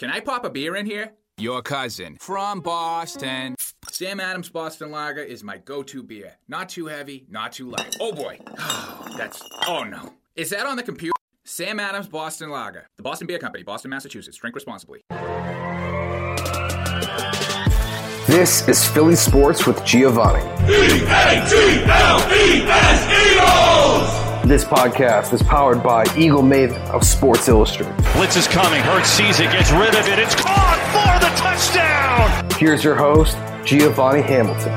[0.00, 1.12] Can I pop a beer in here?
[1.36, 3.54] Your cousin from Boston.
[3.90, 6.38] Sam Adams Boston Lager is my go to beer.
[6.48, 7.98] Not too heavy, not too light.
[8.00, 8.40] Oh boy.
[9.18, 9.42] That's.
[9.68, 10.14] Oh no.
[10.36, 11.12] Is that on the computer?
[11.44, 12.88] Sam Adams Boston Lager.
[12.96, 14.38] The Boston Beer Company, Boston, Massachusetts.
[14.38, 15.02] Drink responsibly.
[18.26, 20.40] This is Philly Sports with Giovanni.
[24.50, 27.96] This podcast is powered by Eagle Maven of Sports Illustrated.
[28.14, 28.82] Blitz is coming.
[28.82, 30.18] Hurts sees it, gets rid of it.
[30.18, 32.58] It's caught for the touchdown.
[32.58, 34.72] Here's your host, Giovanni Hamilton.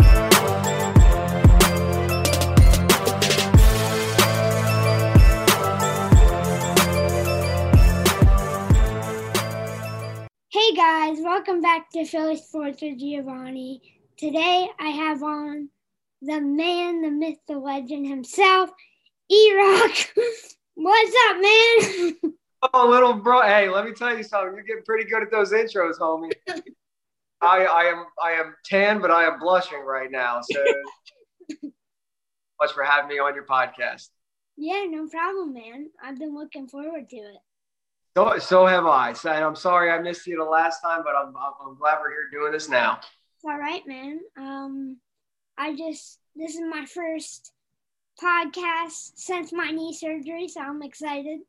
[10.51, 13.81] Hey guys, welcome back to Philly Sports with Giovanni.
[14.17, 15.69] Today I have on
[16.21, 18.69] the man, the myth, the legend himself,
[19.33, 19.91] E Rock.
[20.75, 22.33] What's up, man?
[22.71, 23.41] Oh, little bro.
[23.41, 24.53] Hey, let me tell you something.
[24.53, 26.31] You're getting pretty good at those intros, homie.
[27.41, 30.41] I, I am I am tan, but I am blushing right now.
[30.43, 30.63] So
[32.61, 34.09] much for having me on your podcast.
[34.55, 35.89] yeah, no problem, man.
[36.01, 37.37] I've been looking forward to it.
[38.15, 39.13] So, so have I.
[39.13, 41.97] So, and I'm sorry I missed you the last time, but I'm, I'm, I'm glad
[41.99, 42.99] we're here doing this now.
[42.99, 44.19] It's all right, man.
[44.37, 44.99] Um,
[45.57, 47.52] I just this is my first
[48.21, 51.39] podcast since my knee surgery, so I'm excited.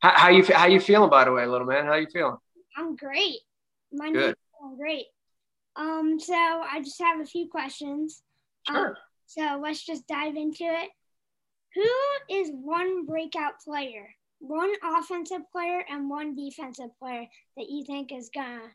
[0.00, 1.86] How, how you how you feeling, by the way, little man?
[1.86, 2.36] How you feeling?
[2.76, 3.38] I'm great.
[3.92, 4.26] My Good.
[4.26, 5.06] knee's feeling great.
[5.76, 8.22] Um, so I just have a few questions.
[8.68, 8.98] Um, Sure.
[9.26, 10.90] so let's just dive into it.
[11.74, 14.08] Who is one breakout player,
[14.40, 18.70] one offensive player, and one defensive player that you think is gonna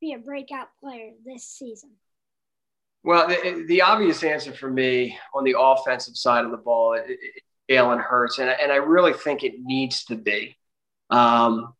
[0.00, 1.90] be a breakout player this season?
[3.04, 6.98] Well, the, the obvious answer for me on the offensive side of the ball
[7.70, 10.56] Jalen Hurts, and, and I really think it needs to be.
[11.10, 11.74] Um,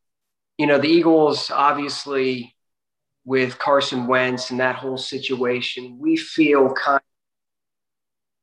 [0.59, 2.55] you know, the Eagles, obviously,
[3.25, 7.01] with Carson Wentz and that whole situation, we feel kind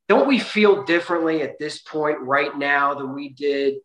[0.09, 3.75] don't we feel differently at this point right now than we did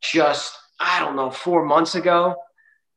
[0.00, 2.36] just, I don't know, four months ago?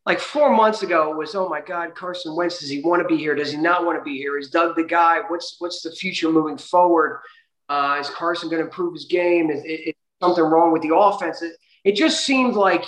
[0.09, 3.16] Like four months ago, was, oh my God, Carson Wentz, does he want to be
[3.16, 3.36] here?
[3.36, 4.40] Does he not want to be here?
[4.40, 5.20] Is Doug the guy?
[5.28, 7.22] What's what's the future moving forward?
[7.70, 9.52] Uh, is Carson going to improve his game?
[9.52, 11.44] Is, is, is something wrong with the offense?
[11.44, 11.53] It,
[11.84, 12.86] it just seemed like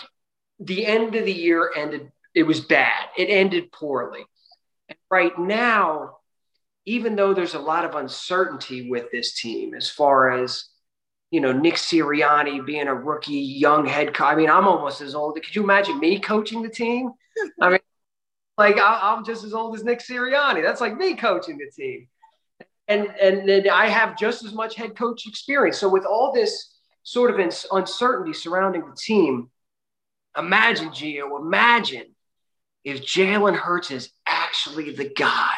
[0.58, 3.10] the end of the year ended, it was bad.
[3.16, 4.26] It ended poorly.
[4.90, 6.18] And right now,
[6.88, 10.70] even though there's a lot of uncertainty with this team as far as
[11.32, 14.34] you know Nick Sirianni being a rookie young head coach.
[14.34, 15.36] I mean, I'm almost as old.
[15.36, 17.12] Could you imagine me coaching the team?
[17.60, 17.80] I mean,
[18.58, 20.62] like I, I'm just as old as Nick Sirianni.
[20.62, 22.08] That's like me coaching the team,
[22.88, 25.78] and and then I have just as much head coach experience.
[25.78, 27.40] So with all this sort of
[27.72, 29.50] uncertainty surrounding the team,
[30.38, 32.16] imagine Gio, imagine
[32.84, 35.56] if Jalen Hurts is actually the guy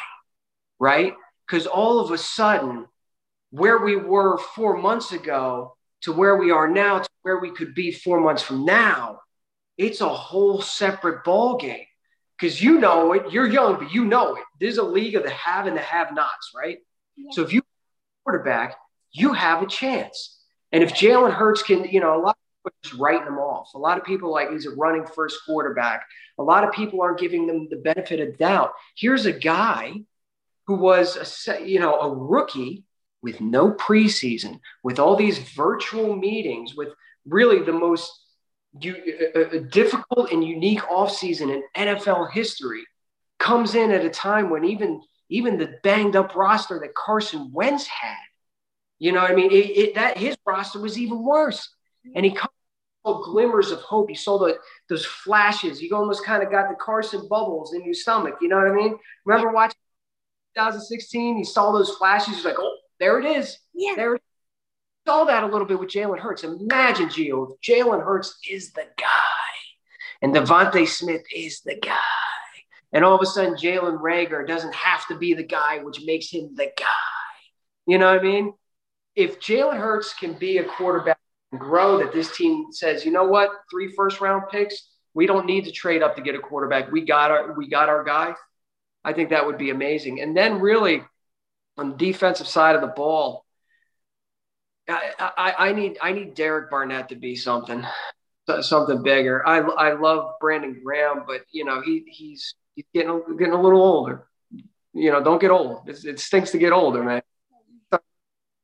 [0.83, 1.13] right?
[1.47, 2.85] Because all of a sudden,
[3.53, 7.75] where we were four months ago to where we are now to where we could
[7.75, 9.19] be four months from now,
[9.77, 11.85] it's a whole separate ball game.
[12.35, 14.43] Because you know it, you're young, but you know it.
[14.59, 16.79] There's a league of the have and the have-nots, right?
[17.29, 17.61] So if you
[18.23, 18.75] quarterback,
[19.11, 20.39] you have a chance.
[20.71, 23.37] And if Jalen Hurts can, you know, a lot of people are just writing them
[23.37, 23.75] off.
[23.75, 26.07] A lot of people like he's a running first quarterback.
[26.39, 28.71] A lot of people aren't giving them the benefit of doubt.
[28.95, 29.93] Here's a guy
[30.65, 32.83] who was a you know a rookie
[33.23, 36.89] with no preseason, with all these virtual meetings, with
[37.25, 38.11] really the most
[38.85, 42.83] uh, uh, difficult and unique offseason in NFL history,
[43.39, 47.87] comes in at a time when even even the banged up roster that Carson Wentz
[47.87, 48.17] had,
[48.99, 51.73] you know, what I mean, it, it, that his roster was even worse,
[52.13, 52.51] and he comes
[53.05, 54.09] glimmers of hope.
[54.09, 54.57] You saw the
[54.89, 55.81] those flashes.
[55.81, 58.35] You almost kind of got the Carson bubbles in your stomach.
[58.41, 58.97] You know what I mean?
[59.25, 59.77] Remember watching
[60.55, 61.37] 2016?
[61.37, 62.43] You saw those flashes.
[62.43, 63.59] You're like, oh, there it is.
[63.73, 63.95] Yeah.
[63.97, 64.15] There.
[64.15, 65.11] it is.
[65.11, 66.45] Saw that a little bit with Jalen Hurts.
[66.45, 69.07] Imagine, Gio, if Jalen Hurts is the guy,
[70.21, 71.97] and DeVonta Smith is the guy,
[72.93, 76.29] and all of a sudden Jalen Reagor doesn't have to be the guy, which makes
[76.29, 76.85] him the guy.
[77.85, 78.53] You know what I mean?
[79.17, 81.19] If Jalen Hurts can be a quarterback
[81.51, 85.45] and grow, that this team says, you know what, three first round picks, We don't
[85.45, 86.89] need to trade up to get a quarterback.
[86.89, 88.33] We got our we got our guy.
[89.03, 90.21] I think that would be amazing.
[90.21, 91.03] And then really
[91.77, 93.45] on the defensive side of the ball,
[94.87, 97.85] I, I, I need I need Derek Barnett to be something
[98.61, 99.47] something bigger.
[99.47, 103.81] I, I love Brandon Graham, but you know he he's he's getting getting a little
[103.81, 104.27] older.
[104.93, 105.87] You know, don't get old.
[105.87, 107.21] It's, it stinks to get older, man.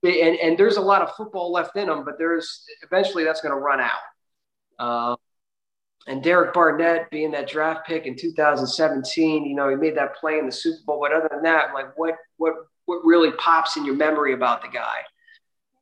[0.04, 3.54] And and there's a lot of football left in him, but there's eventually that's going
[3.54, 4.00] to run out.
[4.78, 5.16] Uh,
[6.08, 10.40] and Derek Barnett being that draft pick in 2017, you know, he made that play
[10.40, 11.00] in the Super Bowl.
[11.02, 12.54] But other than that, like what what
[12.90, 15.02] what really pops in your memory about the guy?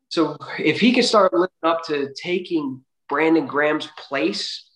[0.10, 4.70] So if he can start living up to taking Brandon Graham's place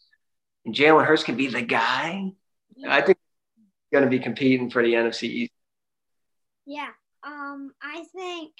[0.66, 2.32] and Jalen Hurts can be the guy,
[2.88, 3.18] I think
[3.58, 5.52] he's going to be competing for the NFC East.
[6.66, 6.90] Yeah.
[7.22, 8.54] Um, I think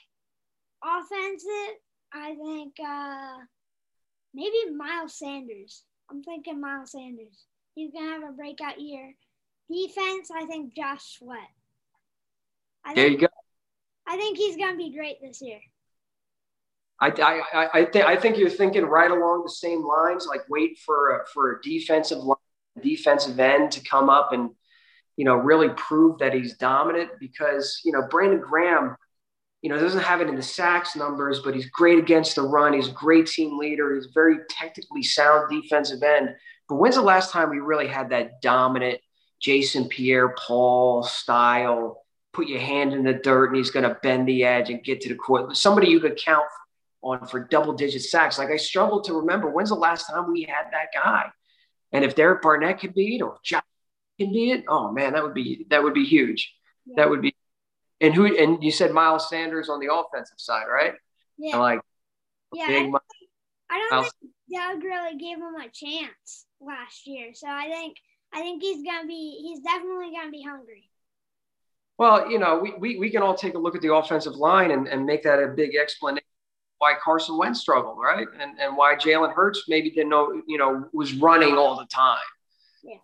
[0.84, 1.78] offensive,
[2.14, 3.38] I think uh,
[4.34, 5.84] maybe Miles Sanders.
[6.10, 7.46] I'm thinking Miles Sanders.
[7.74, 9.14] He's going to have a breakout year.
[9.72, 11.38] Defense, I think Josh Sweat.
[12.84, 13.34] I there think, you go.
[14.12, 15.60] I think he's going to be great this year.
[17.00, 17.08] I,
[17.54, 20.28] I, I, th- I think you're thinking right along the same lines.
[20.28, 22.36] Like wait for a, for a defensive line,
[22.82, 24.50] defensive end to come up and
[25.16, 27.12] you know really prove that he's dominant.
[27.22, 28.98] Because you know Brandon Graham,
[29.62, 32.74] you know doesn't have it in the sacks numbers, but he's great against the run.
[32.74, 33.96] He's a great team leader.
[33.96, 36.32] He's very technically sound defensive end.
[36.68, 39.00] But when's the last time we really had that dominant
[39.40, 42.02] Jason Pierre-Paul style?
[42.34, 45.02] Put your hand in the dirt and he's going to bend the edge and get
[45.02, 45.56] to the court.
[45.58, 46.46] Somebody you could count
[47.02, 48.38] on for double digit sacks.
[48.38, 51.26] Like I struggle to remember when's the last time we had that guy.
[51.92, 53.64] And if Derek Barnett could be it or Josh
[54.20, 56.54] can be it, oh man, that would be that would be huge.
[56.86, 56.94] Yeah.
[56.98, 57.36] That would be
[58.00, 60.94] and who and you said Miles Sanders on the offensive side, right?
[61.38, 61.58] Yeah.
[61.58, 61.82] like
[62.54, 62.96] yeah, I don't, think,
[63.70, 67.32] I don't think Doug really gave him a chance last year.
[67.34, 67.98] So I think
[68.34, 70.90] I think he's gonna be he's definitely gonna be hungry.
[72.02, 74.72] Well, you know, we, we, we can all take a look at the offensive line
[74.72, 76.26] and, and make that a big explanation
[76.80, 78.26] why Carson Wentz struggled, right?
[78.40, 82.18] And and why Jalen Hurts maybe didn't know, you know, was running all the time.
[82.84, 82.96] Yeah.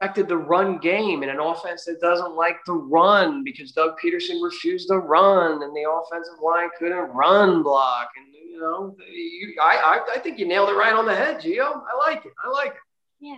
[0.00, 4.42] Affected the run game in an offense that doesn't like to run because Doug Pederson
[4.42, 8.08] refused to run and the offensive line couldn't run block.
[8.16, 11.40] And you know, you, I, I I think you nailed it right on the head,
[11.40, 11.62] Gio.
[11.62, 12.32] I like it.
[12.44, 12.80] I like it.
[13.20, 13.36] Yeah.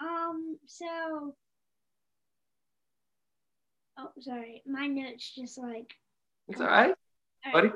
[0.00, 0.56] Um.
[0.66, 1.34] So.
[3.98, 4.62] Oh, sorry.
[4.66, 5.92] My notes just like.
[6.48, 6.94] It's all right,
[7.46, 7.52] all right.
[7.52, 7.70] buddy.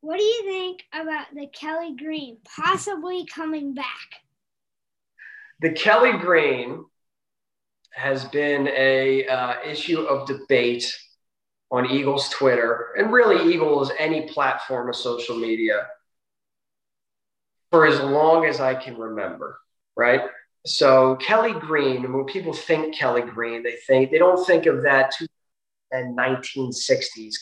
[0.00, 3.86] What do you think about the Kelly Green possibly coming back?
[5.60, 6.84] The Kelly Green
[7.92, 10.94] has been a uh, issue of debate
[11.70, 15.86] on Eagles Twitter and really Eagles any platform of social media
[17.70, 19.58] for as long as I can remember,
[19.96, 20.22] right?
[20.66, 25.14] So Kelly Green, when people think Kelly Green, they think they don't think of that
[25.92, 27.34] 1960s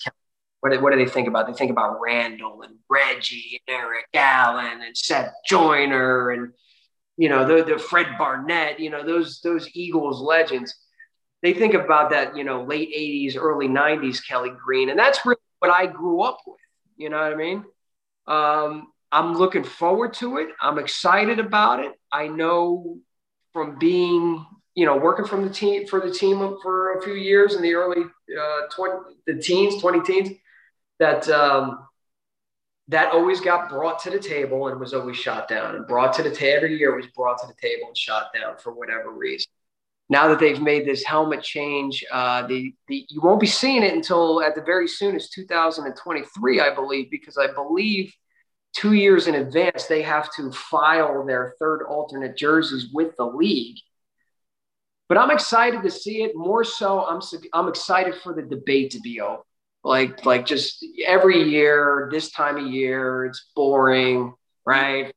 [0.64, 1.46] what do, what do they think about?
[1.46, 6.54] They think about Randall and Reggie and Eric Allen and Seth Joyner and
[7.18, 10.74] you know the, the Fred Barnett, you know those those Eagles legends.
[11.42, 15.36] They think about that, you know, late '80s, early '90s Kelly Green, and that's really
[15.58, 16.56] what I grew up with.
[16.96, 17.64] You know what I mean?
[18.26, 20.48] Um, I'm looking forward to it.
[20.62, 21.92] I'm excited about it.
[22.10, 22.96] I know
[23.52, 27.54] from being, you know, working from the team for the team for a few years
[27.54, 28.94] in the early uh, 20,
[29.26, 30.36] the teens, 20 teens,
[30.98, 31.86] that um,
[32.88, 36.22] that always got brought to the table and was always shot down and brought to
[36.22, 39.50] the table every year was brought to the table and shot down for whatever reason.
[40.10, 43.94] Now that they've made this helmet change, uh, the, the you won't be seeing it
[43.94, 48.12] until at the very soon as 2023, I believe, because I believe
[48.74, 53.78] two years in advance they have to file their third alternate jerseys with the league.
[55.08, 56.32] But I'm excited to see it.
[56.34, 57.20] More so, I'm
[57.52, 59.42] I'm excited for the debate to be over.
[59.82, 64.32] Like like just every year this time of year it's boring
[64.66, 65.12] right?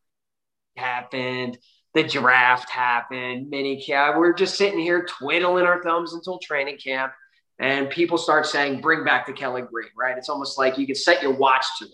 [0.76, 1.58] Happened.
[1.94, 3.50] The draft happened.
[3.50, 4.18] Mini camp.
[4.18, 7.14] We're just sitting here twiddling our thumbs until training camp.
[7.60, 10.18] And people start saying bring back the kelly green right?
[10.18, 11.92] It's almost like you can set your watch to it.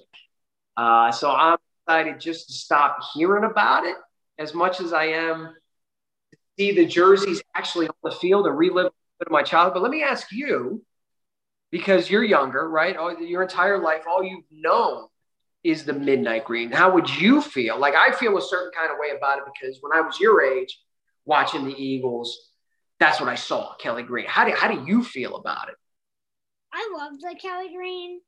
[0.76, 3.96] Uh, so i'm excited just to stop hearing about it
[4.40, 5.54] as much as i am
[6.58, 9.84] see the jerseys actually on the field and relive a bit of my childhood but
[9.84, 10.84] let me ask you
[11.74, 12.96] because you're younger, right?
[12.96, 15.08] All, your entire life, all you've known
[15.64, 16.72] is the midnight green.
[16.72, 17.80] How would you feel?
[17.80, 20.44] Like I feel a certain kind of way about it because when I was your
[20.44, 20.80] age,
[21.26, 22.52] watching the Eagles,
[23.00, 24.28] that's what I saw, Kelly Green.
[24.28, 25.76] How do how do you feel about it?
[26.72, 28.22] I love the Kelly Green,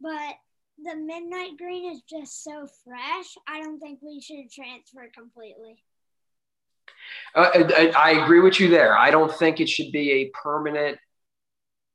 [0.00, 0.34] but
[0.82, 3.26] the midnight green is just so fresh.
[3.46, 5.76] I don't think we should transfer completely.
[7.34, 8.96] Uh, I, I, agree with you there.
[8.96, 10.98] I don't think it should be a permanent,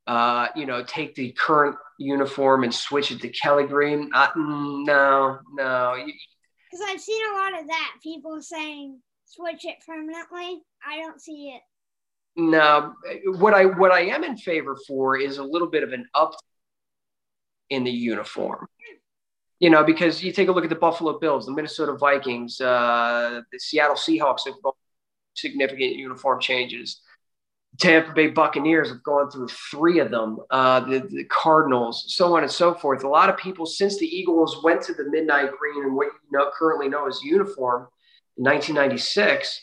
[0.05, 4.11] uh, you know, take the current uniform and switch it to Kelly green.
[4.13, 5.95] Uh, no, no.
[6.71, 7.93] Because I've seen a lot of that.
[8.03, 10.61] People saying switch it permanently.
[10.85, 11.61] I don't see it.
[12.35, 12.93] No,
[13.39, 16.33] what I what I am in favor for is a little bit of an up
[17.69, 18.67] in the uniform.
[19.59, 23.41] You know, because you take a look at the Buffalo Bills, the Minnesota Vikings, uh,
[23.51, 24.73] the Seattle Seahawks have gone
[25.33, 27.01] significant uniform changes.
[27.79, 32.43] Tampa Bay Buccaneers have gone through three of them, uh, the, the, Cardinals, so on
[32.43, 33.03] and so forth.
[33.03, 36.37] A lot of people, since the Eagles went to the midnight green and what you
[36.37, 37.87] know, currently know as uniform
[38.37, 39.61] in 1996,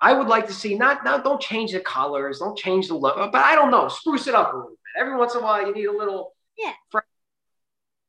[0.00, 3.30] I would like to see not, not don't change the colors, don't change the logo,
[3.30, 5.00] but I don't know, spruce it up a little bit.
[5.00, 6.34] Every once in a while, you need a little.
[6.56, 6.72] Yeah.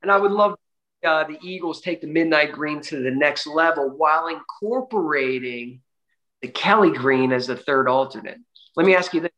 [0.02, 0.56] And I would love
[1.06, 5.82] uh, the Eagles take the midnight green to the next level while incorporating
[6.46, 8.38] the Kelly green as the third alternate.
[8.76, 9.32] Let me ask you this.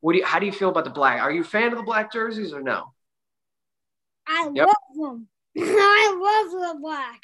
[0.00, 1.20] What do you, how do you feel about the black?
[1.20, 2.92] Are you a fan of the black jerseys or no?
[4.28, 4.68] I yep.
[4.68, 5.28] love them.
[5.58, 7.20] I love the black.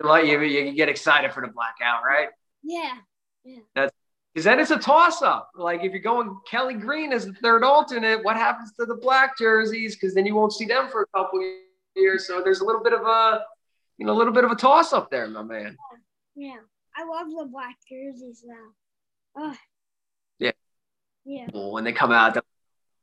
[0.00, 2.28] Like you, you get excited for the blackout, right?
[2.62, 2.94] Yeah.
[3.44, 3.60] Yeah.
[3.74, 3.92] That's
[4.32, 5.50] because then it's a toss up.
[5.54, 9.36] Like if you're going Kelly Green as the third alternate, what happens to the black
[9.36, 9.94] jerseys?
[9.94, 11.40] Because then you won't see them for a couple
[11.96, 12.26] years.
[12.26, 13.42] So there's a little bit of a,
[13.98, 15.76] you know, a little bit of a toss up there, my man.
[16.34, 16.58] Yeah.
[16.96, 18.54] I love the black jerseys now.
[19.36, 19.56] Oh.
[20.38, 20.52] Yeah.
[21.24, 21.46] Yeah.
[21.52, 22.42] When they come out the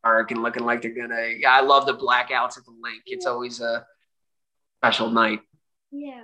[0.03, 3.03] park and looking like they're gonna, yeah, I love the blackouts at the Linc.
[3.05, 3.31] It's yeah.
[3.31, 3.85] always a
[4.79, 5.39] special night.
[5.91, 6.23] Yeah.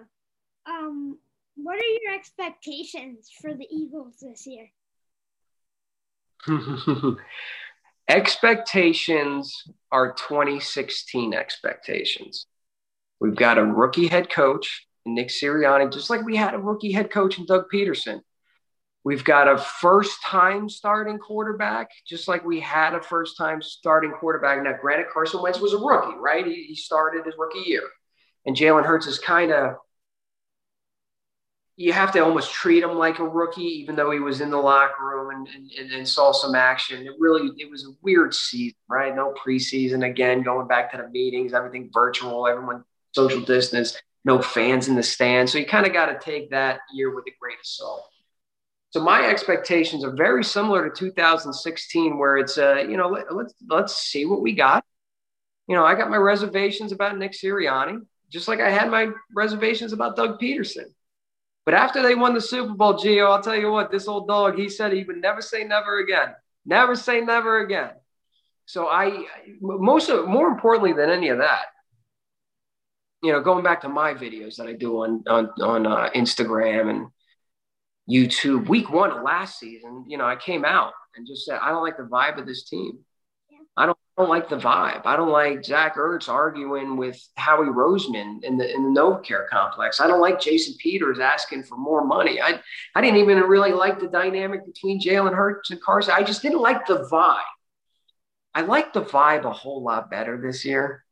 [0.65, 1.17] Um,
[1.55, 4.69] what are your expectations for the Eagles this year?
[8.07, 12.47] expectations are 2016 expectations.
[13.19, 17.11] We've got a rookie head coach Nick Sirianni, just like we had a rookie head
[17.11, 18.21] coach in Doug Pederson.
[19.03, 24.11] We've got a first time starting quarterback, just like we had a first time starting
[24.11, 24.61] quarterback.
[24.61, 26.45] Now, granted, Carson Wentz was a rookie, right?
[26.45, 27.81] He, he started his rookie year.
[28.45, 29.77] And Jalen Hurts is kind of,
[31.77, 34.57] you have to almost treat him like a rookie, even though he was in the
[34.57, 37.03] locker room and, and, and saw some action.
[37.03, 39.15] It really, it was a weird season, right?
[39.15, 40.07] No preseason.
[40.07, 45.03] Again, going back to the meetings, everything virtual, everyone social distance no fans in the
[45.03, 45.51] stands.
[45.51, 48.07] So you kind of got to take that year with a grain of salt.
[48.91, 53.53] So my expectations are very similar to 2016, where it's uh, you know let, let's
[53.67, 54.83] let's see what we got.
[55.67, 59.93] You know, I got my reservations about Nick Sirianni, just like I had my reservations
[59.93, 60.85] about Doug Pederson.
[61.65, 64.57] But after they won the Super Bowl, Gio, I'll tell you what, this old dog,
[64.57, 66.33] he said he would never say never again.
[66.65, 67.91] Never say never again.
[68.65, 69.25] So I,
[69.59, 71.67] most of, more importantly than any of that,
[73.21, 76.89] you know, going back to my videos that I do on on on uh, Instagram
[76.89, 77.07] and
[78.09, 81.69] YouTube, week one of last season, you know, I came out and just said I
[81.69, 82.99] don't like the vibe of this team.
[83.77, 85.05] I don't, I don't like the vibe.
[85.05, 90.01] I don't like Zach Ertz arguing with Howie Roseman in the in the NovaCare complex.
[90.01, 92.41] I don't like Jason Peters asking for more money.
[92.41, 92.59] I
[92.95, 96.13] I didn't even really like the dynamic between Jalen Hurts and Carson.
[96.15, 97.41] I just didn't like the vibe.
[98.53, 101.05] I like the vibe a whole lot better this year.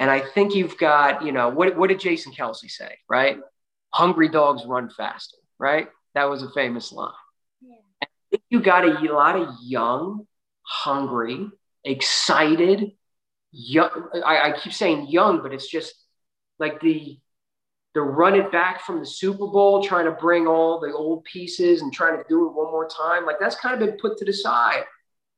[0.00, 3.38] And I think you've got, you know, what, what did Jason Kelce say, right?
[3.92, 5.88] Hungry dogs run faster, right?
[6.14, 7.12] That was a famous line.
[7.60, 8.38] Yeah.
[8.48, 10.26] you got a, a lot of young,
[10.62, 11.48] hungry,
[11.84, 12.92] excited,
[13.52, 14.08] young.
[14.24, 15.94] I, I keep saying young, but it's just
[16.58, 17.18] like the
[17.92, 21.82] the run it back from the Super Bowl, trying to bring all the old pieces
[21.82, 23.26] and trying to do it one more time.
[23.26, 24.84] Like that's kind of been put to the side.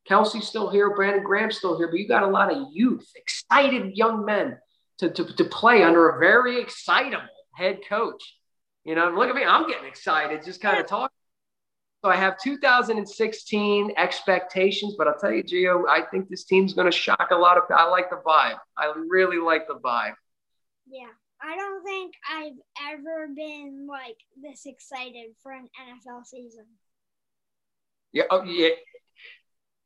[0.09, 3.95] Kelce's still here, Brandon Graham's still here, but you got a lot of youth, excited
[3.95, 4.57] young men
[4.99, 8.21] to, to, to play under a very excitable head coach.
[8.83, 11.15] You know, look at me, I'm getting excited just kind of talking.
[12.03, 16.91] So I have 2016 expectations, but I'll tell you, Gio, I think this team's going
[16.91, 17.63] to shock a lot of.
[17.73, 18.57] I like the vibe.
[18.77, 20.15] I really like the vibe.
[20.85, 21.07] Yeah,
[21.41, 26.65] I don't think I've ever been like this excited for an NFL season.
[28.11, 28.71] Yeah, oh, yeah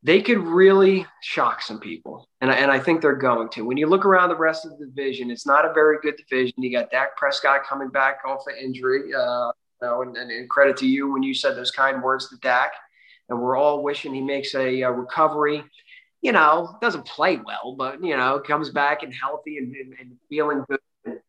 [0.08, 2.30] they could really shock some people.
[2.40, 3.64] And I, and I think they're going to.
[3.64, 6.54] When you look around the rest of the division, it's not a very good division.
[6.64, 9.14] You got Dak Prescott coming back off an injury.
[9.14, 12.38] Uh, you know, and, and, credit to you when you said those kind words to
[12.38, 12.72] Dak.
[13.28, 15.62] And we're all wishing he makes a, a recovery.
[16.22, 20.12] You know, doesn't play well, but, you know, comes back and healthy and, and, and
[20.30, 21.20] feeling good.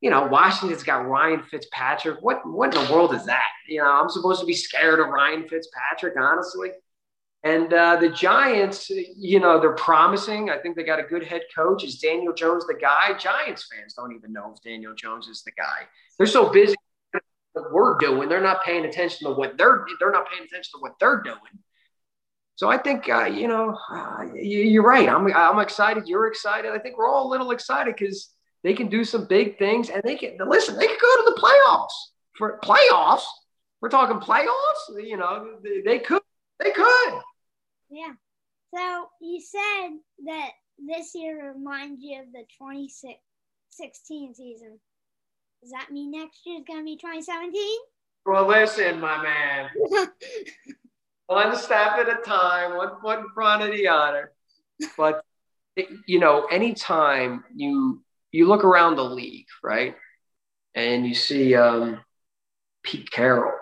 [0.00, 2.18] you know, Washington's got Ryan Fitzpatrick.
[2.20, 3.48] What, what in the world is that?
[3.66, 6.70] You know, I'm supposed to be scared of Ryan Fitzpatrick, honestly.
[7.44, 10.50] And uh, the Giants, you know, they're promising.
[10.50, 11.84] I think they got a good head coach.
[11.84, 13.16] Is Daniel Jones the guy?
[13.16, 15.86] Giants fans don't even know if Daniel Jones is the guy.
[16.18, 16.74] They're so busy
[17.52, 18.28] what we're doing.
[18.28, 21.62] They're not paying attention to what they're they're not paying attention to what they're doing.
[22.56, 25.08] So I think uh, you know uh, you, are right.
[25.08, 26.06] I'm I'm excited.
[26.06, 26.72] You're excited.
[26.72, 28.30] I think we're all a little excited because
[28.64, 30.76] they can do some big things and they can listen.
[30.76, 31.92] They can go to the playoffs
[32.36, 33.24] for playoffs.
[33.80, 35.02] We're talking playoffs.
[35.02, 36.22] You know they, they could.
[36.60, 37.20] They could.
[37.90, 38.12] Yeah.
[38.74, 44.78] So you said that this year reminds you of the 2016 season.
[45.62, 47.62] Does that mean next year is going to be 2017?
[48.26, 49.70] Well, listen, my man.
[51.26, 54.32] one step at a time, one foot in front of the other.
[54.96, 55.24] But
[56.06, 59.96] you know, anytime you you look around the league, right,
[60.74, 62.00] and you see um,
[62.82, 63.52] Pete Carroll,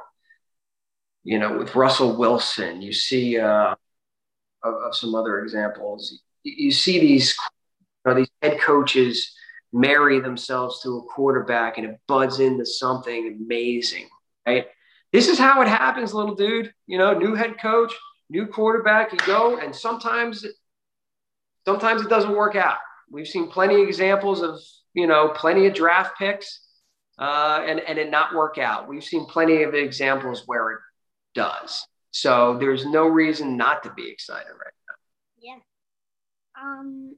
[1.27, 3.75] you know, with Russell Wilson, you see uh,
[4.63, 6.23] of, of some other examples.
[6.45, 7.35] You, see these
[8.05, 9.35] you know, these head coaches
[9.73, 14.07] marry themselves to a quarterback, and it buds into something amazing,
[14.47, 14.67] right?
[15.13, 16.73] This is how it happens, little dude.
[16.87, 17.93] You know, new head coach,
[18.31, 19.11] new quarterback.
[19.11, 20.47] You go, and sometimes,
[21.65, 22.77] sometimes it doesn't work out.
[23.11, 24.61] We've seen plenty of examples of
[24.95, 26.61] you know plenty of draft picks,
[27.19, 28.87] uh, and and it not work out.
[28.87, 30.79] We've seen plenty of examples where it
[31.37, 31.87] does.
[32.11, 34.95] So there's no reason not to be excited right now.
[35.39, 35.59] Yeah.
[36.61, 37.15] Um,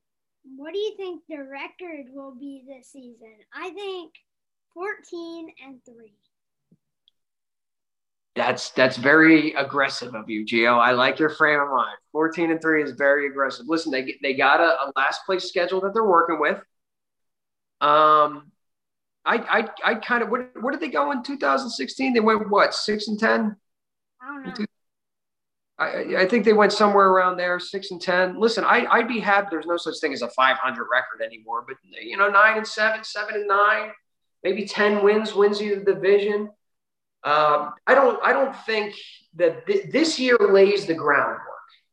[0.56, 3.36] what do you think the record will be this season?
[3.54, 4.12] I think
[4.74, 6.12] 14 and 3
[8.38, 10.78] that's that's very aggressive of you, Gio.
[10.78, 11.96] I like your frame of mind.
[12.12, 13.66] 14 and 3 is very aggressive.
[13.68, 16.56] Listen, they they got a, a last place schedule that they're working with.
[17.80, 18.52] Um
[19.26, 22.14] I I I kind of what what did they go in 2016?
[22.14, 23.56] They went what, 6 and 10?
[24.20, 24.66] I don't know.
[25.78, 28.38] I, I think they went somewhere around there, six and ten.
[28.38, 29.48] Listen, I, I'd be happy.
[29.50, 33.04] There's no such thing as a 500 record anymore, but you know, nine and seven,
[33.04, 33.90] seven and nine,
[34.42, 36.50] maybe 10 wins, wins you the division.
[37.24, 38.94] Um, I don't I don't think
[39.36, 41.42] that th- this year lays the groundwork,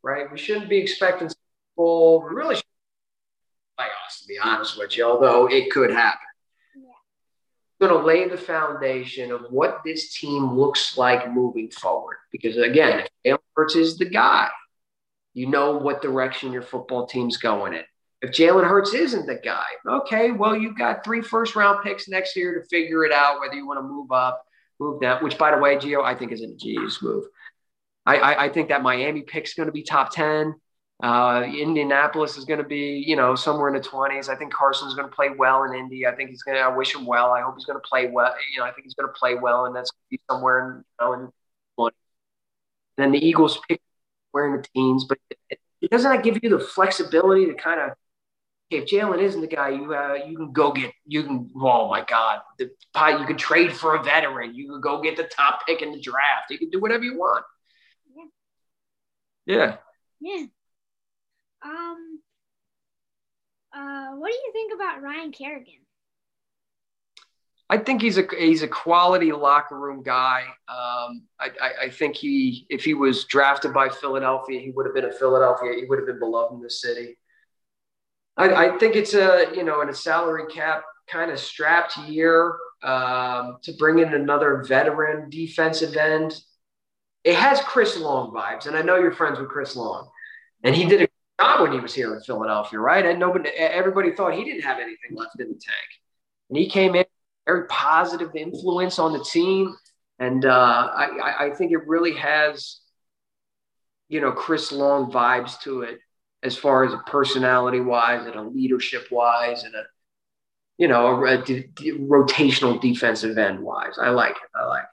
[0.02, 0.30] right?
[0.30, 1.30] We shouldn't be expecting
[1.74, 2.22] full.
[2.22, 2.64] We really should
[3.78, 6.25] playoffs, to be honest with you, although it could happen.
[7.80, 12.16] Going to lay the foundation of what this team looks like moving forward.
[12.32, 14.48] Because again, if Jalen Hurts is the guy,
[15.34, 17.82] you know what direction your football team's going in.
[18.22, 22.34] If Jalen Hurts isn't the guy, okay, well, you've got three first round picks next
[22.34, 24.42] year to figure it out whether you want to move up
[24.78, 27.24] move that, which by the way, Gio, I think is a genius move.
[28.04, 30.54] I, I, I think that Miami pick's going to be top 10.
[31.02, 34.28] Uh, Indianapolis is going to be, you know, somewhere in the 20s.
[34.28, 36.06] I think Carson's going to play well in Indy.
[36.06, 37.32] I think he's going to, I wish him well.
[37.32, 38.34] I hope he's going to play well.
[38.52, 40.58] You know, I think he's going to play well, and that's going to be somewhere
[40.70, 41.32] in, you know, in
[41.76, 41.96] 20.
[42.96, 43.80] Then the Eagles pick
[44.32, 45.18] somewhere in the teens, but
[45.50, 47.90] it, it doesn't give you the flexibility to kind of
[48.70, 51.50] if Jalen isn't the guy, you uh, you can go get you can.
[51.56, 54.54] Oh my God, the you can trade for a veteran.
[54.54, 56.50] You can go get the top pick in the draft.
[56.50, 57.44] You can do whatever you want.
[58.16, 58.24] Yeah.
[59.46, 59.76] Yeah.
[60.20, 60.46] Yeah.
[61.64, 62.20] Um.
[63.74, 65.86] Uh, what do you think about Ryan Kerrigan?
[67.68, 70.44] I think he's a he's a quality locker room guy.
[70.68, 74.94] Um, I, I, I, think he if he was drafted by Philadelphia, he would have
[74.94, 75.74] been a Philadelphia.
[75.74, 77.18] He would have been beloved in the city.
[78.36, 82.56] I, I think it's a you know in a salary cap kind of strapped year
[82.82, 86.38] um, to bring in another veteran defensive end.
[87.24, 90.08] It has Chris Long vibes, and I know you're friends with Chris Long,
[90.62, 91.05] and he did a
[91.40, 93.04] job when he was here in Philadelphia, right?
[93.04, 95.88] And nobody, everybody thought he didn't have anything left in the tank,
[96.48, 97.04] and he came in
[97.46, 99.74] very positive influence on the team,
[100.18, 102.80] and uh, I, I think it really has,
[104.08, 106.00] you know, Chris Long vibes to it
[106.42, 109.82] as far as a personality wise and a leadership wise and a
[110.78, 113.98] you know a, a d- d- rotational defensive end wise.
[114.00, 114.50] I like it.
[114.54, 114.88] I like it.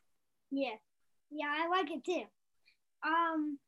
[0.51, 0.75] Yeah,
[1.31, 2.23] yeah, I like it too.
[3.05, 3.59] Um,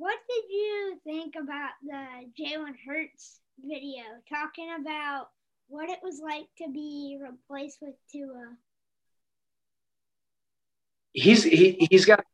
[0.00, 5.26] what did you think about the Jalen Hurts video talking about
[5.68, 8.56] what it was like to be replaced with Tua?
[11.12, 12.24] He's he he's got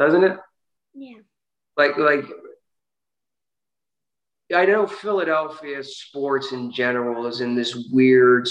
[0.00, 0.36] doesn't it?
[0.94, 1.20] Yeah.
[1.76, 2.24] Like like
[4.52, 8.48] I know Philadelphia sports in general is in this weird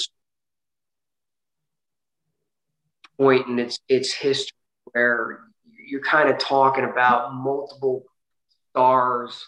[3.19, 4.55] point in its its history
[4.93, 5.48] where
[5.89, 8.03] you're kind of talking about multiple
[8.69, 9.47] stars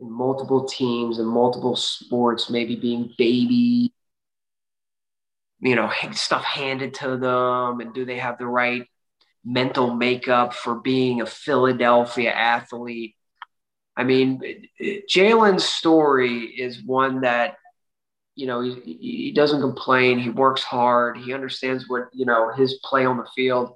[0.00, 3.92] and multiple teams and multiple sports maybe being baby
[5.60, 8.86] you know stuff handed to them and do they have the right
[9.44, 13.14] mental makeup for being a Philadelphia athlete
[13.96, 14.40] I mean,
[14.80, 17.56] Jalen's story is one that
[18.38, 20.20] you know, he, he doesn't complain.
[20.20, 21.16] He works hard.
[21.16, 23.72] He understands what, you know, his play on the field.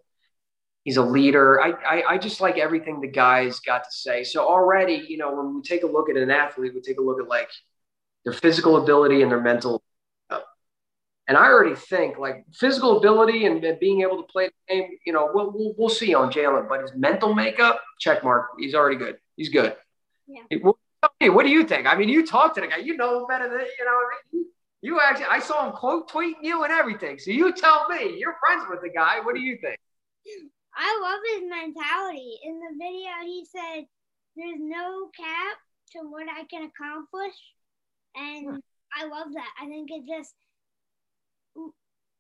[0.85, 1.61] He's a leader.
[1.61, 4.25] I, I, I just like everything the guy's got to say.
[4.25, 7.03] So already, you know, when we take a look at an athlete, we take a
[7.03, 7.49] look at like
[8.25, 9.83] their physical ability and their mental.
[11.29, 14.91] And I already think like physical ability and, and being able to play the game,
[15.07, 18.49] you know, we'll, we'll, we'll see on Jalen, but his mental makeup, check mark.
[18.59, 19.19] He's already good.
[19.37, 19.77] He's good.
[20.27, 20.43] Yeah.
[21.21, 21.87] Hey, what do you think?
[21.87, 24.01] I mean, you talk to the guy, you know better than you know.
[24.33, 24.47] You,
[24.83, 27.21] you actually, I saw him quote tweeting you and everything.
[27.21, 29.21] So you tell me, you're friends with the guy.
[29.21, 29.79] What do you think?
[30.75, 32.39] I love his mentality.
[32.45, 33.85] In the video, he said,
[34.37, 35.59] "There's no cap
[35.93, 37.35] to what I can accomplish,"
[38.15, 38.57] and hmm.
[38.95, 39.51] I love that.
[39.61, 40.35] I think it just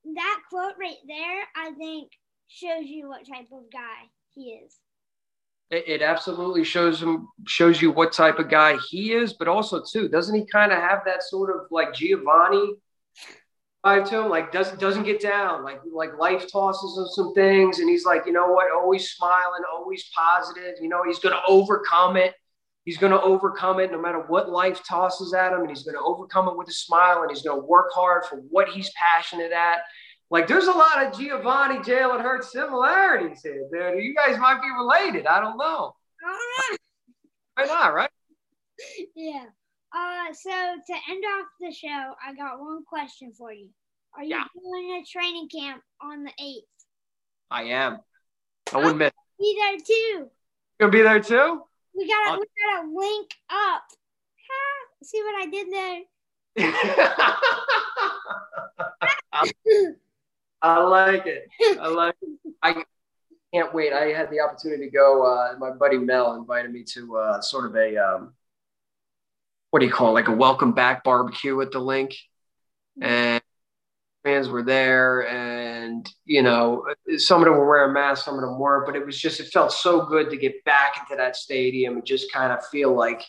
[0.05, 1.49] that quote right there.
[1.57, 2.13] I think
[2.49, 4.79] shows you what type of guy he is
[5.73, 9.83] it, it absolutely shows him shows you what type of guy he is, but also
[9.83, 12.75] too, doesn't he kind of have that sort of like Giovanni
[13.85, 14.29] vibe to him?
[14.31, 18.27] Like doesn't doesn't get down, like like life tosses him some things, and he's like,
[18.27, 20.75] you know what, always smiling, always positive.
[20.81, 22.35] You know, he's gonna overcome it.
[22.85, 25.95] He's going to overcome it no matter what life tosses at him, and he's going
[25.95, 28.91] to overcome it with a smile, and he's going to work hard for what he's
[28.97, 29.83] passionate at.
[30.33, 34.03] Like there's a lot of Giovanni, Jalen Hurts similarities here, dude.
[34.03, 35.27] You guys might be related.
[35.27, 35.95] I don't know.
[37.55, 38.11] Why not, right?
[39.15, 39.45] Yeah.
[40.35, 43.69] So to end off the show, I got one question for you.
[44.17, 44.45] Are you yeah.
[44.55, 46.65] doing a training camp on the eighth?
[47.51, 47.99] I am.
[48.73, 49.11] I wouldn't miss.
[49.39, 49.93] Be there too.
[49.93, 50.31] You
[50.81, 51.63] gonna be there too?
[51.95, 53.83] We gotta, we gotta link up.
[54.49, 56.01] Ha, see what I did there?
[60.63, 61.49] I like it.
[61.81, 62.55] I like it.
[62.63, 62.85] I
[63.53, 63.93] can't wait.
[63.93, 65.25] I had the opportunity to go.
[65.25, 68.33] Uh, my buddy Mel invited me to uh, sort of a um,
[69.73, 70.13] what do you call it?
[70.13, 73.05] like a welcome back barbecue at the Linc, mm-hmm.
[73.05, 73.43] and
[74.23, 76.85] fans were there, and you know
[77.17, 79.49] some of them were wearing masks, some of them weren't, but it was just it
[79.49, 83.23] felt so good to get back into that stadium and just kind of feel like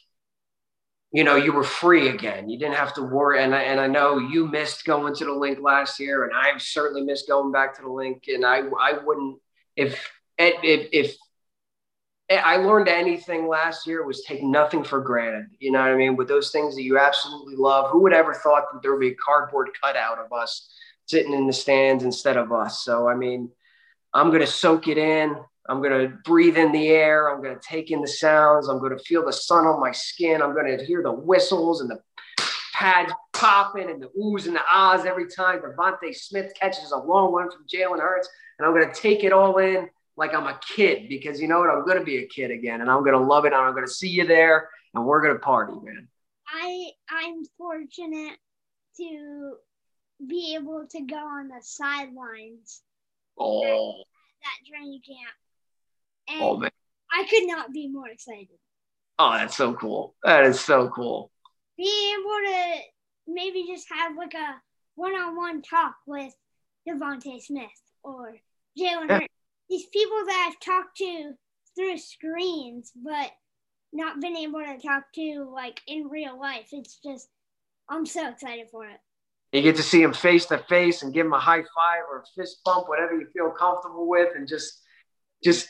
[1.13, 2.49] you know, you were free again.
[2.49, 3.43] You didn't have to worry.
[3.43, 6.59] And I, and I know you missed going to the Linc last year, and I've
[6.59, 8.23] certainly missed going back to the Linc.
[8.27, 9.37] And I, I wouldn't,
[9.75, 11.15] if, if, if
[12.37, 15.47] I learned anything last year, was take nothing for granted.
[15.59, 16.15] You know what I mean?
[16.15, 19.09] With those things that you absolutely love, who would ever thought that there would be
[19.09, 20.69] a cardboard cutout of us
[21.05, 22.83] sitting in the stands instead of us?
[22.83, 23.49] So, I mean,
[24.13, 25.35] I'm going to soak it in.
[25.69, 27.29] I'm going to breathe in the air.
[27.29, 28.67] I'm going to take in the sounds.
[28.67, 30.41] I'm going to feel the sun on my skin.
[30.41, 31.99] I'm going to hear the whistles and the
[32.73, 37.31] pads popping and the oohs and the ahs every time DeVonta Smith catches a long
[37.31, 38.29] one from Jalen Hurts.
[38.59, 41.59] And I'm going to take it all in like I'm a kid because you know
[41.59, 41.69] what?
[41.69, 43.53] I'm going to be a kid again and I'm going to love it.
[43.53, 46.07] And I'm going to see you there and we're going to party, man.
[46.47, 48.37] I, I'm fortunate
[48.97, 49.53] to
[50.27, 52.81] be able to go on the sidelines.
[53.37, 53.63] Oh.
[53.63, 54.05] At
[54.43, 55.33] that training camp
[56.29, 56.71] and oh man,
[57.11, 58.59] I could not be more excited.
[59.19, 60.15] Oh, that's so cool.
[60.23, 61.31] That is so cool.
[61.77, 62.75] Being able to
[63.27, 64.55] maybe just have like a
[64.95, 66.33] one-on-one talk with
[66.87, 67.69] DeVonta Smith
[68.03, 68.35] or
[68.77, 69.19] Jalen yeah.
[69.19, 69.32] Hurts.
[69.69, 71.33] These people that I've talked to
[71.75, 73.31] through screens, but
[73.91, 76.67] not been able to talk to like in real life.
[76.71, 77.27] It's just
[77.89, 78.99] I'm so excited for it.
[79.51, 82.21] You get to see him face to face and give him a high five or
[82.21, 84.81] a fist bump, whatever you feel comfortable with, and just
[85.43, 85.67] just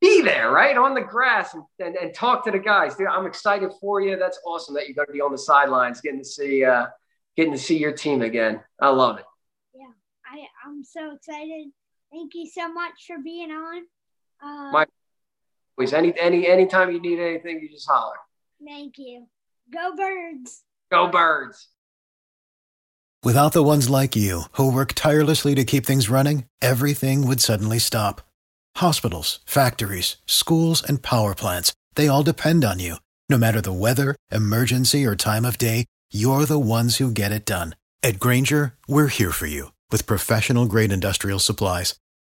[0.00, 2.96] be there, right, on the grass and, and, and, talk to the guys.
[2.96, 4.18] Dude, I'm excited for you.
[4.18, 6.86] That's awesome that you're going to be on the sidelines, getting to see uh,
[7.36, 8.60] getting to see your team again.
[8.80, 9.24] I love it.
[9.74, 9.92] Yeah,
[10.26, 11.68] I I'm so excited.
[12.14, 13.82] Thank you so much for being on.
[14.42, 14.86] Uh, My
[15.76, 18.16] always any any anytime you need anything, you just holler.
[18.64, 19.26] Thank you.
[19.72, 20.62] Go birds.
[20.90, 21.68] Go birds.
[23.24, 27.78] Without the ones like you who work tirelessly to keep things running, everything would suddenly
[27.78, 28.20] stop
[28.78, 32.96] Hospitals, factories, schools, and power plants, they all depend on you.
[33.28, 37.46] No matter the weather, emergency, or time of day, you're the ones who get it
[37.46, 37.76] done.
[38.02, 41.94] At Grainger, we're here for you with professional grade industrial supplies.